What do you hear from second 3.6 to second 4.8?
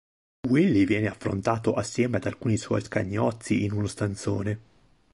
in uno stanzone.